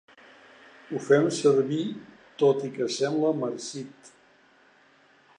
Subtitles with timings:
[0.91, 1.83] Ho fem servir,
[2.43, 4.09] tot i que sembla marcit.